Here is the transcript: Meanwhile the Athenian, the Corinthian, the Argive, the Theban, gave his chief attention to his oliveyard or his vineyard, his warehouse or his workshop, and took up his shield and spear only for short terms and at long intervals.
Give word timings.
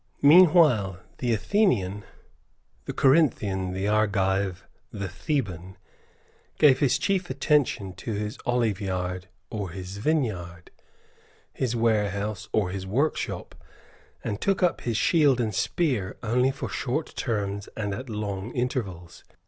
Meanwhile 0.23 0.97
the 1.19 1.31
Athenian, 1.31 2.03
the 2.85 2.91
Corinthian, 2.91 3.71
the 3.71 3.87
Argive, 3.87 4.65
the 4.91 5.07
Theban, 5.07 5.77
gave 6.57 6.79
his 6.79 6.97
chief 6.97 7.29
attention 7.29 7.93
to 7.97 8.11
his 8.13 8.39
oliveyard 8.39 9.27
or 9.51 9.69
his 9.69 9.97
vineyard, 9.97 10.71
his 11.53 11.75
warehouse 11.75 12.49
or 12.51 12.71
his 12.71 12.87
workshop, 12.87 13.53
and 14.23 14.41
took 14.41 14.63
up 14.63 14.81
his 14.81 14.97
shield 14.97 15.39
and 15.39 15.53
spear 15.53 16.17
only 16.23 16.49
for 16.49 16.67
short 16.67 17.15
terms 17.15 17.69
and 17.77 17.93
at 17.93 18.09
long 18.09 18.49
intervals. 18.55 19.23